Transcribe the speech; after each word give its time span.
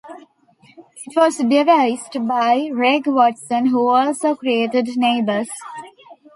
It 1.05 1.15
was 1.15 1.37
devised 1.37 2.27
by 2.27 2.71
Reg 2.73 3.05
Watson 3.05 3.67
who 3.67 3.87
also 3.87 4.33
created 4.33 4.97
"Neighbours". 4.97 5.51